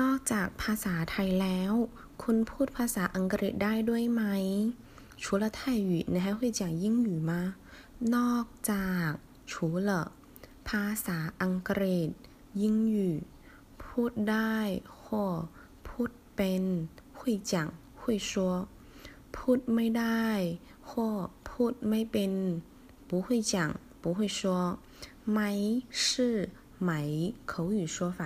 [0.00, 1.72] นอกจากภาษาไทยแล้ว
[2.22, 4.22] คุณพูดภาษาอังกฤษได้ด้วยไหม
[5.22, 5.58] 除了泰
[5.88, 7.32] 语你还会讲英语吗
[8.14, 9.08] นอกจาก
[9.50, 9.52] 除
[9.88, 9.90] 了
[10.68, 12.08] ภาษาอังกฤษ
[12.62, 12.96] 英语
[13.82, 14.56] พูดได้
[15.00, 15.04] 或
[15.86, 16.62] พูดเป็น
[17.18, 17.20] 会
[17.50, 17.52] 讲
[18.00, 18.32] 会说
[19.34, 20.26] พูดไม่ได้
[20.88, 20.90] 或
[21.48, 22.32] พูดไม่เป็น
[23.08, 23.52] 不会讲
[24.02, 24.40] 不会说
[25.32, 25.38] ไหม
[26.02, 26.02] 是
[26.82, 26.90] ไหม
[27.50, 28.20] 口语说法